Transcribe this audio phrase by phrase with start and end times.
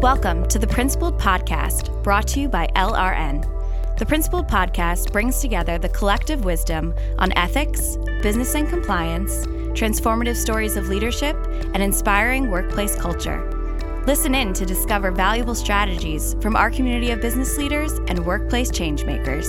[0.00, 3.98] Welcome to the Principled Podcast, brought to you by LRN.
[3.98, 10.76] The Principled Podcast brings together the collective wisdom on ethics, business and compliance, transformative stories
[10.76, 11.34] of leadership,
[11.74, 13.42] and inspiring workplace culture.
[14.06, 19.48] Listen in to discover valuable strategies from our community of business leaders and workplace changemakers.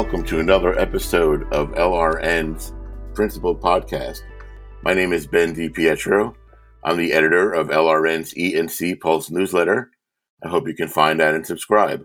[0.00, 2.72] Welcome to another episode of LRN's
[3.12, 4.22] Principled Podcast.
[4.80, 6.34] My name is Ben DiPietro.
[6.84, 9.90] I'm the editor of LRN's E&C Pulse newsletter.
[10.44, 12.04] I hope you can find that and subscribe.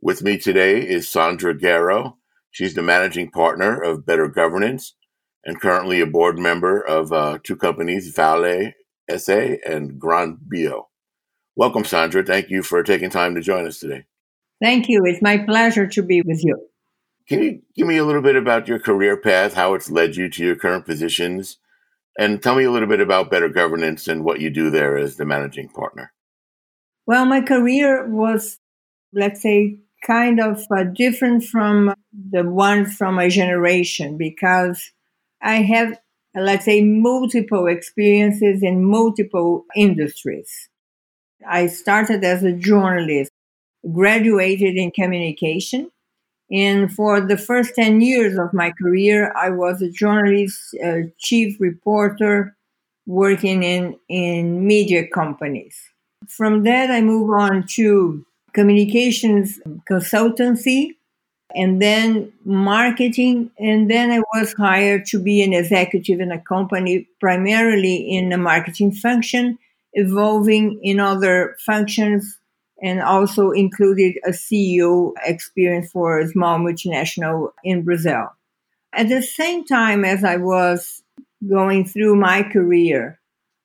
[0.00, 2.12] With me today is Sandra Guerra.
[2.50, 4.94] She's the managing partner of Better Governance
[5.44, 8.72] and currently a board member of uh, two companies, Vale
[9.16, 10.88] SA and Grand Bio.
[11.56, 12.22] Welcome, Sandra.
[12.22, 14.04] Thank you for taking time to join us today.
[14.62, 15.04] Thank you.
[15.06, 16.68] It's my pleasure to be with you.
[17.26, 20.28] Can you give me a little bit about your career path, how it's led you
[20.28, 21.56] to your current positions,
[22.18, 25.16] and tell me a little bit about Better Governance and what you do there as
[25.16, 26.12] the managing partner?
[27.06, 28.58] Well, my career was,
[29.12, 31.94] let's say, kind of uh, different from
[32.30, 34.90] the one from my generation because
[35.42, 35.98] I have,
[36.34, 40.68] let's say, multiple experiences in multiple industries.
[41.46, 43.30] I started as a journalist,
[43.92, 45.90] graduated in communication,
[46.50, 50.76] and for the first 10 years of my career, I was a journalist,
[51.18, 52.56] chief reporter,
[53.06, 55.76] working in, in media companies.
[56.28, 60.90] From that, I moved on to communications consultancy
[61.54, 63.50] and then marketing.
[63.58, 68.38] And then I was hired to be an executive in a company, primarily in the
[68.38, 69.58] marketing function,
[69.92, 72.38] evolving in other functions
[72.84, 78.26] and also included a CEO experience for a small multinational in Brazil.
[78.92, 81.02] At the same time as I was
[81.48, 83.18] going through my career,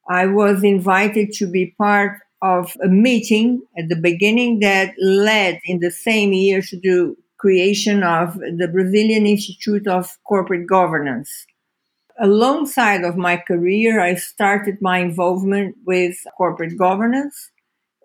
[0.09, 5.81] I was invited to be part of a meeting at the beginning that led in
[5.81, 11.45] the same year to the creation of the Brazilian Institute of Corporate Governance.
[12.21, 17.51] Alongside of my career, I started my involvement with corporate governance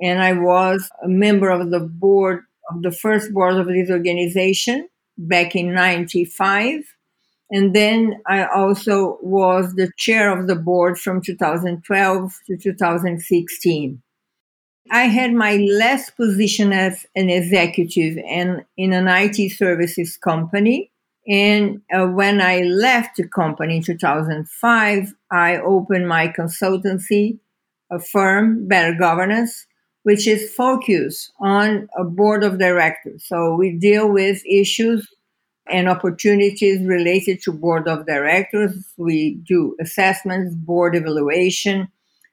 [0.01, 4.89] and I was a member of the board of the first board of this organization
[5.17, 6.85] back in 95
[7.51, 14.03] and then I also was the chair of the board from 2012 to 2016.
[14.91, 20.91] I had my last position as an executive and in an IT services company.
[21.27, 27.39] And uh, when I left the company in 2005, I opened my consultancy,
[28.11, 29.67] firm, Better Governance,
[30.05, 33.25] which is focused on a board of directors.
[33.27, 35.09] So we deal with issues
[35.67, 38.93] and opportunities related to board of directors.
[38.99, 41.89] We do assessments, board evaluation,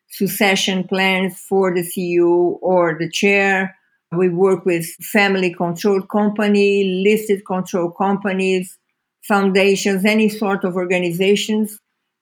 [0.10, 3.78] succession plans for the CEO or the chair.
[4.12, 8.78] We work with family controlled company, listed control companies,
[9.22, 11.80] foundations, any sort of organizations,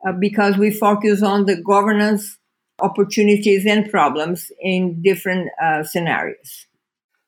[0.07, 2.37] uh, because we focus on the governance
[2.81, 6.65] opportunities and problems in different uh, scenarios.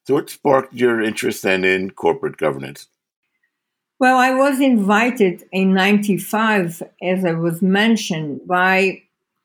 [0.04, 2.88] So, what sparked your interest then in corporate governance?
[3.98, 9.02] Well, I was invited in 95, as I was mentioned, by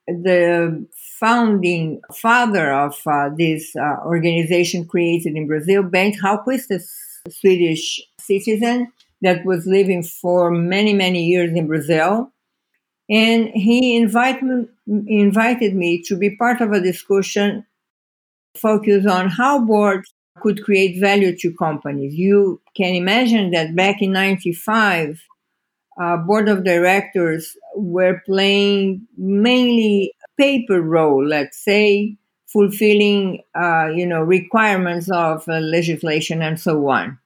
[0.07, 0.87] the
[1.19, 8.91] founding father of uh, this uh, organization created in Brazil, Bengt Hallqvist, a Swedish citizen
[9.21, 12.31] that was living for many, many years in Brazil.
[13.09, 17.65] And he invited, invited me to be part of a discussion
[18.55, 22.13] focused on how boards could create value to companies.
[22.15, 25.21] You can imagine that back in 95,
[25.99, 34.21] uh, board of directors were playing mainly paper role, let's say, fulfilling, uh, you know,
[34.21, 37.17] requirements of uh, legislation and so on.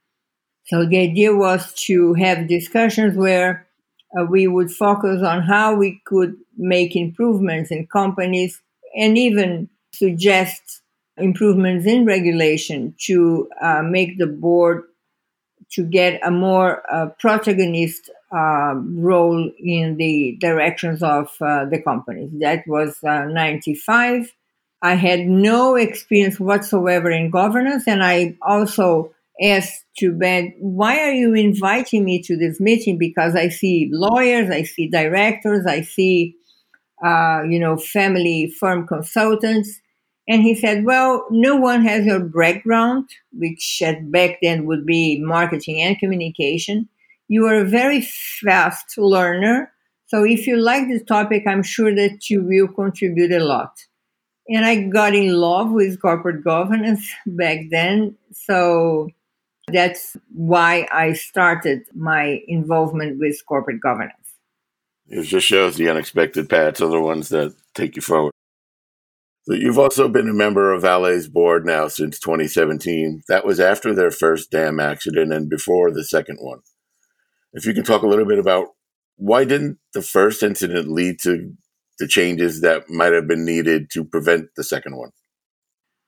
[0.66, 3.68] So the idea was to have discussions where
[4.18, 8.62] uh, we would focus on how we could make improvements in companies
[8.96, 10.82] and even suggest
[11.18, 14.84] improvements in regulation to uh, make the board
[15.72, 22.30] to get a more uh, protagonist uh, role in the directions of uh, the companies.
[22.40, 24.34] That was uh, 95.
[24.82, 31.12] I had no experience whatsoever in governance, and I also asked to Ben, why are
[31.12, 32.98] you inviting me to this meeting?
[32.98, 36.36] Because I see lawyers, I see directors, I see,
[37.04, 39.80] uh, you know, family firm consultants.
[40.28, 45.20] And he said, well, no one has your background, which at back then would be
[45.22, 46.88] marketing and communication.
[47.28, 49.72] You are a very fast learner.
[50.08, 53.74] So if you like this topic, I'm sure that you will contribute a lot.
[54.50, 58.18] and I got in love with corporate governance back then.
[58.34, 59.10] So
[59.68, 64.16] that's why I started my involvement with corporate governance.
[65.08, 68.32] It just shows the unexpected paths are the ones that take you forward.
[69.44, 73.24] So you've also been a member of Vale's board now since 2017.
[73.28, 76.60] That was after their first dam accident and before the second one.
[77.54, 78.68] If you can talk a little bit about
[79.18, 81.54] why didn't the first incident lead to
[82.00, 85.12] the changes that might have been needed to prevent the second one?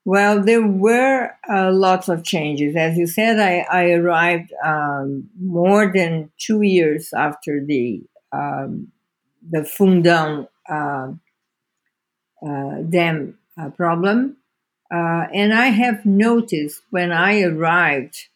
[0.06, 2.76] Well, there were uh, lots of changes.
[2.76, 8.02] As you said, I, I arrived um, more than two years after the
[8.32, 8.92] um,
[9.50, 11.12] the Fundão uh,
[12.46, 14.38] uh, dam uh, problem,
[14.92, 18.28] uh, and I have noticed when I arrived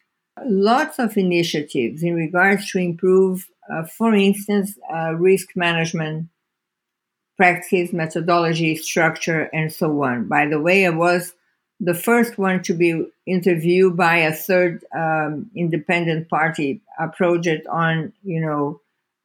[0.44, 4.78] lots of initiatives in regards to improve, uh, for instance,
[5.16, 6.28] risk management
[7.36, 10.26] practice, methodology, structure, and so on.
[10.28, 11.34] By the way, I was
[11.80, 18.12] the first one to be interviewed by a third um, independent party, a project on,
[18.24, 18.80] you know,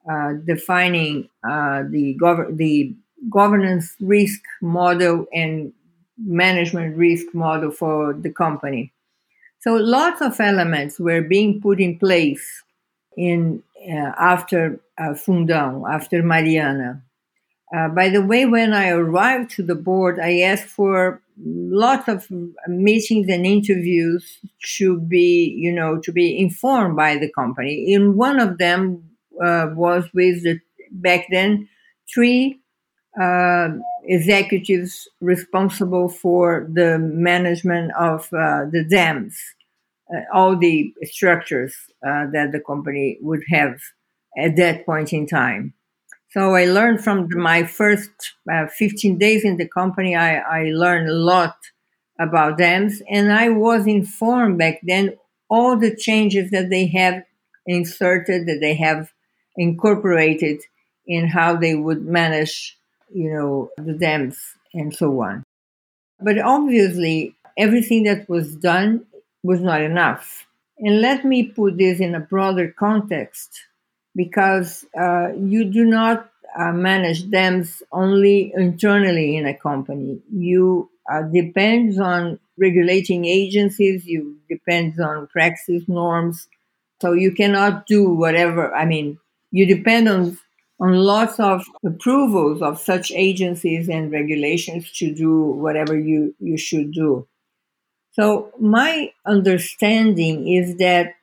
[0.10, 2.94] uh, defining uh, the, gov- the
[3.30, 5.74] governance risk model and
[6.18, 8.92] management risk model for the company.
[9.60, 12.64] So lots of elements were being put in place
[13.18, 17.02] in uh, after uh, Fundão, after Mariana.
[17.76, 22.28] Uh, by the way, when I arrived to the board, I asked for lots of
[22.68, 24.40] meetings and interviews
[24.78, 27.92] to be, you know, to be informed by the company.
[27.92, 29.10] In one of them
[29.44, 30.60] uh, was with the
[30.92, 31.68] back then
[32.14, 32.60] three
[33.20, 33.70] uh,
[34.04, 39.36] executives responsible for the management of uh, the dams,
[40.14, 43.80] uh, all the structures that the company would have
[44.38, 45.74] at that point in time.
[46.34, 48.10] So I learned from my first
[48.52, 51.56] uh, 15 days in the company, I, I learned a lot
[52.20, 55.16] about dams and I was informed back then
[55.48, 57.24] all the changes that they have
[57.68, 59.12] inserted, that they have
[59.58, 60.62] incorporated
[61.06, 62.80] in how they would manage,
[63.14, 64.40] you know, the dams
[64.74, 65.44] and so on.
[66.20, 69.06] But obviously, everything that was done
[69.44, 70.48] was not enough.
[70.80, 73.66] And let me put this in a broader context
[74.16, 80.20] because uh, you do not uh, manage dams only internally in a company.
[80.32, 84.06] You uh, depends on regulating agencies.
[84.06, 86.48] You depends on practice norms.
[87.02, 88.74] So you cannot do whatever.
[88.74, 89.20] I mean,
[89.52, 90.38] you depend on
[90.80, 96.92] on lots of approvals of such agencies and regulations to do whatever you you should
[96.92, 97.28] do.
[98.12, 101.16] So my understanding is that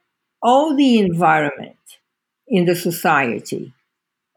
[0.43, 1.79] all the environment
[2.51, 3.73] in the society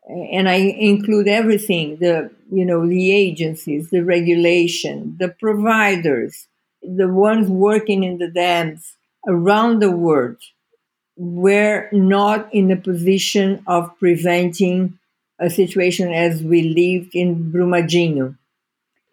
[0.07, 6.47] and I include everything the you know the agencies, the regulation, the providers,
[6.81, 8.95] the ones working in the dams
[9.27, 10.37] around the world
[11.15, 14.99] were not in a position of preventing
[15.39, 18.37] a situation as we lived in Brumadinho.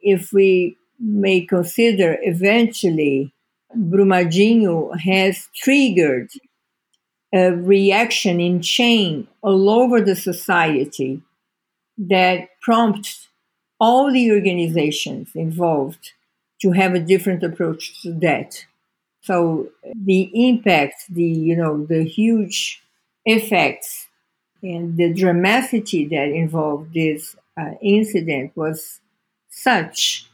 [0.01, 3.33] If we may consider eventually
[3.77, 6.31] Brumadinho has triggered
[7.33, 11.23] a reaction in chain all over the society
[11.97, 13.29] that prompts
[13.79, 16.13] all the organizations involved
[16.61, 18.65] to have a different approach to that.
[19.23, 22.83] So the impact, the you know, the huge
[23.25, 24.07] effects
[24.63, 29.01] and the dramaticity that involved this uh, incident was
[29.49, 30.27] such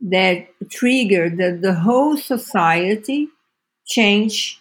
[0.00, 3.28] that triggered that the whole society
[3.86, 4.58] changed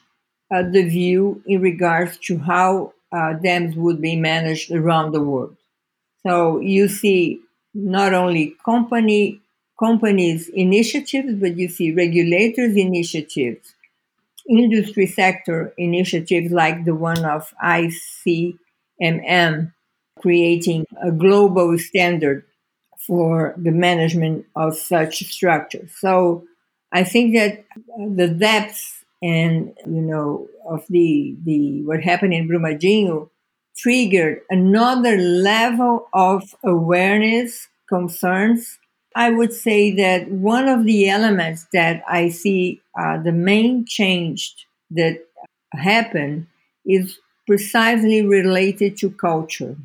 [0.51, 5.55] uh, the view in regards to how uh, dams would be managed around the world.
[6.25, 7.41] So you see
[7.73, 9.41] not only company
[9.79, 13.73] companies initiatives, but you see regulators initiatives,
[14.49, 19.73] industry sector initiatives like the one of ICMM,
[20.19, 22.45] creating a global standard
[23.07, 25.91] for the management of such structures.
[25.99, 26.45] So
[26.91, 27.65] I think that
[27.97, 33.29] the depth and you know of the the what happened in Brumadinho
[33.77, 38.79] triggered another level of awareness concerns.
[39.15, 44.55] I would say that one of the elements that I see uh, the main change
[44.91, 45.19] that
[45.73, 46.47] happened
[46.85, 49.77] is precisely related to culture.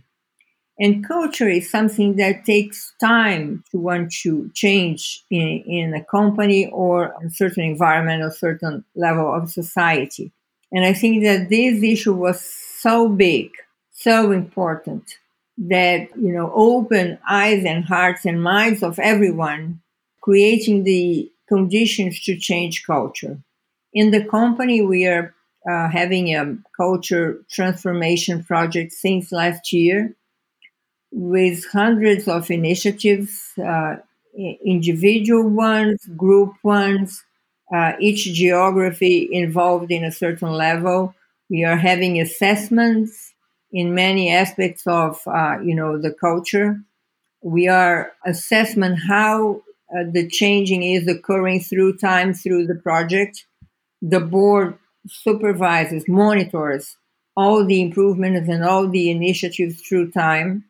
[0.80, 6.68] And culture is something that takes time to want to change in, in a company
[6.70, 10.32] or a certain environment or certain level of society.
[10.70, 13.50] And I think that this issue was so big,
[13.90, 15.18] so important
[15.56, 19.80] that, you know, open eyes and hearts and minds of everyone
[20.20, 23.38] creating the conditions to change culture.
[23.92, 25.34] In the company, we are
[25.68, 30.14] uh, having a culture transformation project since last year
[31.10, 33.96] with hundreds of initiatives, uh,
[34.64, 37.24] individual ones, group ones,
[37.74, 41.14] uh, each geography involved in a certain level.
[41.50, 43.34] We are having assessments
[43.72, 46.80] in many aspects of, uh, you know, the culture.
[47.42, 49.62] We are assessing how
[49.94, 53.46] uh, the changing is occurring through time through the project.
[54.02, 56.96] The board supervises, monitors
[57.36, 60.64] all the improvements and all the initiatives through time.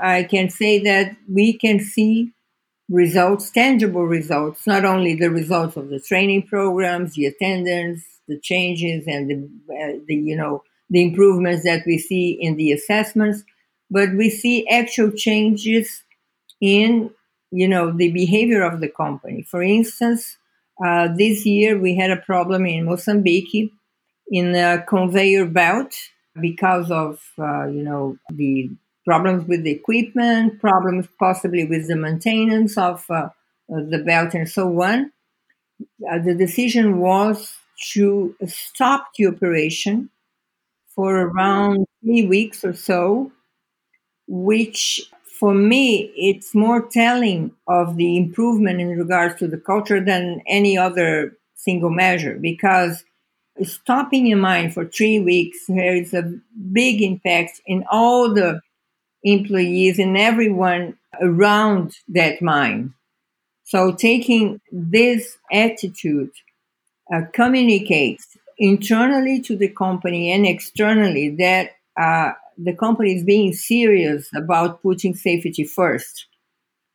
[0.00, 2.32] I can say that we can see
[2.88, 9.06] results, tangible results, not only the results of the training programs, the attendance, the changes,
[9.06, 13.42] and the, uh, the you know the improvements that we see in the assessments,
[13.90, 16.02] but we see actual changes
[16.60, 17.10] in
[17.50, 19.42] you know the behavior of the company.
[19.42, 20.36] For instance,
[20.84, 23.72] uh, this year we had a problem in Mozambique
[24.30, 25.94] in a conveyor belt
[26.40, 28.70] because of uh, you know the
[29.04, 33.28] problems with the equipment, problems possibly with the maintenance of uh,
[33.68, 35.10] the belt and so on.
[36.10, 37.54] Uh, the decision was
[37.92, 40.08] to stop the operation
[40.94, 43.32] for around three weeks or so,
[44.28, 45.02] which
[45.42, 50.78] for me, it's more telling of the improvement in regards to the culture than any
[50.78, 53.04] other single measure because
[53.64, 56.32] stopping a mine for three weeks is a
[56.72, 58.60] big impact in all the
[59.24, 62.94] employees and everyone around that mine.
[63.64, 66.30] So taking this attitude
[67.12, 74.28] uh, communicates internally to the company and externally that uh, the company is being serious
[74.34, 76.26] about putting safety first.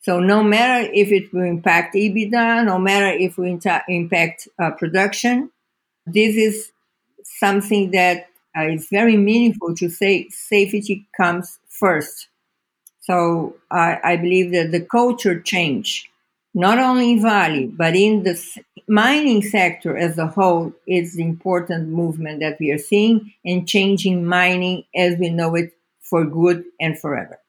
[0.02, 4.72] So no matter if it will impact EBITDA, no matter if it will impact uh,
[4.72, 5.52] production,
[6.06, 6.72] this is
[7.24, 12.28] something that uh, is very meaningful to say safety comes first.
[13.02, 16.10] So I, I believe that the culture change,
[16.54, 18.42] not only in Vale, but in the
[18.88, 24.26] mining sector as a whole, is the important movement that we are seeing and changing
[24.26, 27.40] mining as we know it for good and forever.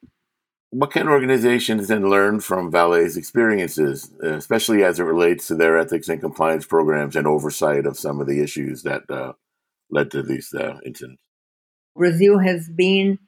[0.71, 6.09] What can organizations then learn from Vale's experiences, especially as it relates to their ethics
[6.09, 9.33] and compliance programs and oversight of some of the issues that uh,
[9.89, 11.21] led to these uh, incidents?
[11.95, 13.19] Brazil has been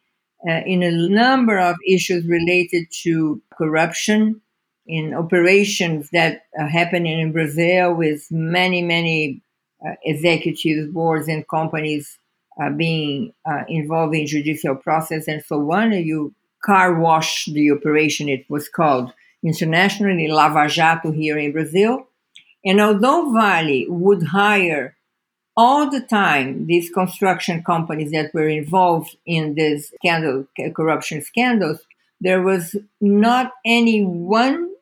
[0.47, 4.41] uh, in a number of issues related to corruption
[4.87, 9.41] in operations that uh, happen in Brazil with many, many
[9.85, 12.17] uh, executives, boards, and companies
[12.61, 15.91] uh, being uh, involved in judicial process and so on.
[15.91, 19.13] You car wash the operation, it was called
[19.43, 22.07] internationally, Lava Jato here in Brazil.
[22.63, 24.95] And although Vale would hire
[25.63, 31.79] all the time these construction companies that were involved in this scandal, corruption scandals,
[32.19, 34.73] there was not any one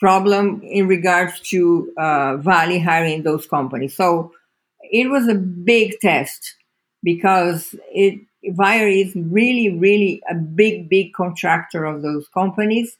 [0.00, 3.94] problem in regards to uh, Vale hiring those companies.
[3.94, 4.32] So
[4.80, 6.54] it was a big test
[7.02, 7.74] because
[8.04, 12.96] it Vale is really, really a big, big contractor of those companies.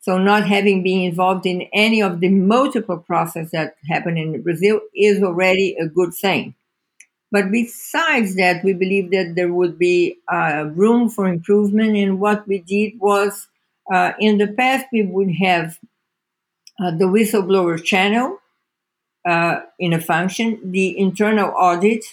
[0.00, 4.80] So not having been involved in any of the multiple processes that happened in Brazil
[4.94, 6.54] is already a good thing.
[7.36, 11.94] But besides that, we believe that there would be uh, room for improvement.
[11.94, 13.46] And what we did was,
[13.92, 15.78] uh, in the past, we would have
[16.80, 18.38] uh, the whistleblower channel
[19.28, 22.06] uh, in a function, the internal audit,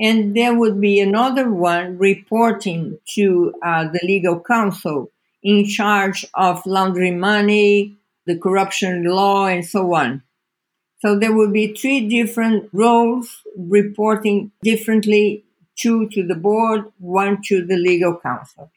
[0.00, 6.66] and there would be another one reporting to uh, the legal counsel in charge of
[6.66, 7.96] laundering money,
[8.26, 10.20] the corruption law, and so on.
[11.00, 15.44] So there would be three different roles reporting differently
[15.76, 18.70] two to the board, one to the legal counsel.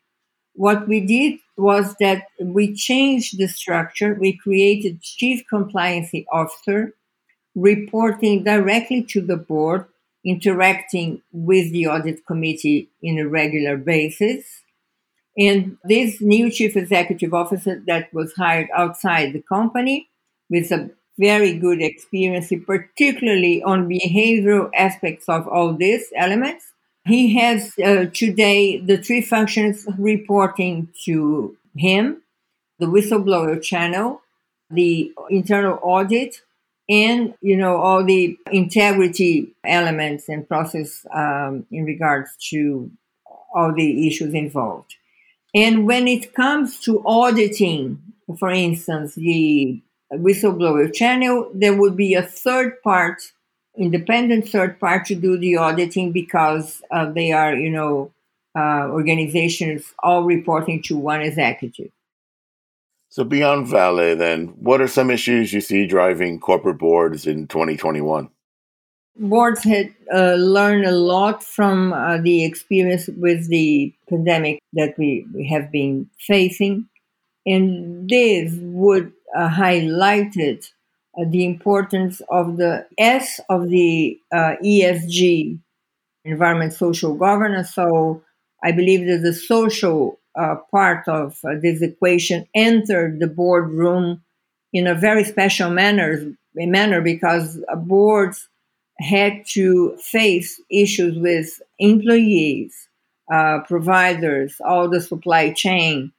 [0.53, 4.13] What we did was that we changed the structure.
[4.13, 6.93] We created chief compliance officer
[7.55, 9.85] reporting directly to the board,
[10.23, 14.45] interacting with the audit committee in a regular basis.
[15.37, 20.09] And this new chief executive officer that was hired outside the company
[20.49, 26.71] with a very good experience, particularly on behavioral aspects of all these elements,
[27.05, 32.21] he has uh, today the three functions reporting to him
[32.79, 34.21] the whistleblower channel,
[34.71, 36.41] the internal audit,
[36.89, 42.91] and you know all the integrity elements and process um, in regards to
[43.53, 44.95] all the issues involved.
[45.53, 48.01] And when it comes to auditing,
[48.39, 49.81] for instance, the
[50.13, 53.21] whistleblower channel, there would be a third part,
[53.77, 58.11] independent third part to do the auditing because uh, they are, you know,
[58.55, 61.91] uh, organizations all reporting to one executive.
[63.09, 68.29] So beyond Vale, then, what are some issues you see driving corporate boards in 2021?
[69.17, 75.25] Boards had uh, learned a lot from uh, the experience with the pandemic that we,
[75.33, 76.87] we have been facing.
[77.45, 80.69] And this would uh, highlighted
[81.17, 85.59] uh, the importance of the S of the uh, ESG,
[86.25, 87.73] environment, social governance.
[87.73, 88.23] So
[88.63, 94.23] I believe that the social uh, part of uh, this equation entered the boardroom
[94.73, 98.47] in a very special manner, manner because boards
[98.99, 102.87] had to face issues with employees,
[103.31, 106.11] uh, providers, all the supply chain,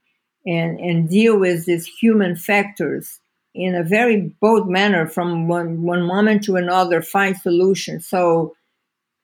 [0.47, 3.21] and, and deal with these human factors
[3.55, 8.07] in a very bold manner from one, one moment to another, find solutions.
[8.09, 8.55] So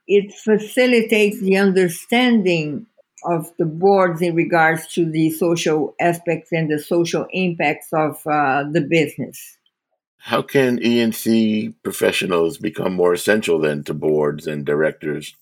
[0.06, 2.86] it facilitates the understanding
[3.24, 8.64] of the boards in regards to the social aspects and the social impacts of uh,
[8.70, 9.56] the business.
[10.18, 15.34] How can E&C professionals become more essential then to boards and directors?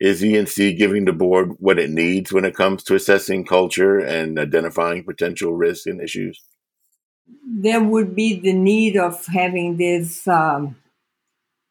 [0.00, 4.38] Is E&C giving the board what it needs when it comes to assessing culture and
[4.38, 6.42] identifying potential risks and issues?
[7.46, 10.76] There would be the need of having this um,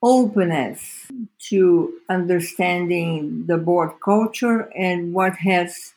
[0.02, 1.08] openness
[1.50, 5.94] to understanding the board culture and what has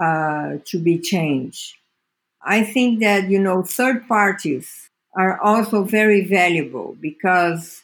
[0.00, 1.74] uh, to be changed.
[2.42, 7.82] I think that, you know, third parties are also very valuable because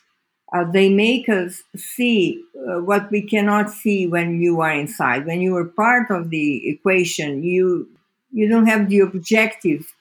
[0.53, 5.27] uh, they make us see uh, what we cannot see when you are inside.
[5.27, 7.89] When you are part of the equation, you
[8.31, 9.95] you don't have the objective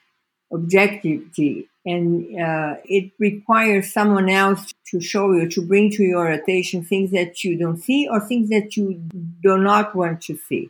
[0.51, 6.83] objectivity, and uh, it requires someone else to show you, to bring to your attention
[6.83, 8.95] things that you don't see or things that you
[9.41, 10.69] do not want to see.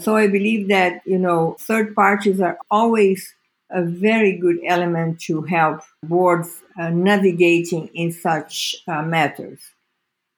[0.00, 3.34] So I believe that you know third parties are always
[3.72, 9.60] a very good element to help boards uh, navigating in such uh, matters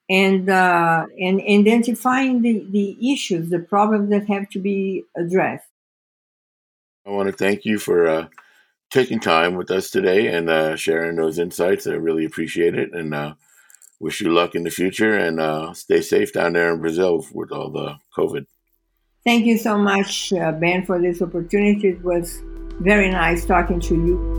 [0.09, 5.67] and uh, and identifying the, the issues, the problems that have to be addressed.
[7.07, 8.27] I want to thank you for uh,
[8.91, 11.87] taking time with us today and uh, sharing those insights.
[11.87, 13.35] I really appreciate it, and uh,
[14.01, 15.17] wish you luck in the future.
[15.17, 18.47] And stay safe down there in Brazil with all the COVID.
[19.25, 21.89] Thank you so much, Ben, for this opportunity.
[21.89, 22.43] It was
[22.81, 24.35] very nice talking to you.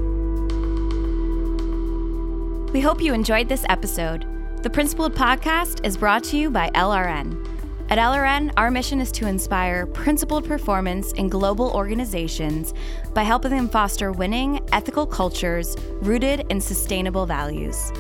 [2.74, 4.26] We hope you enjoyed this episode.
[4.64, 7.56] The Principled Podcast is brought to you by LRN.
[7.90, 12.74] At LRN, our mission is to inspire principled performance in global organizations
[13.14, 17.92] by helping them foster winning, ethical cultures rooted in sustainable values.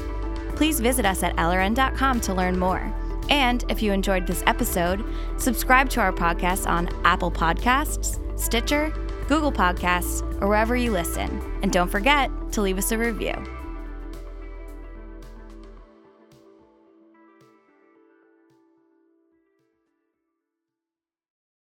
[0.55, 2.93] Please visit us at LRN.com to learn more.
[3.29, 5.05] And if you enjoyed this episode,
[5.37, 8.91] subscribe to our podcast on Apple Podcasts, Stitcher,
[9.27, 11.41] Google Podcasts, or wherever you listen.
[11.61, 13.33] And don't forget to leave us a review.